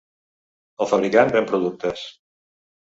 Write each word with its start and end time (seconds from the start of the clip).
El 0.85 0.89
fabricant 0.93 1.31
ven 1.37 1.49
productes. 1.53 2.11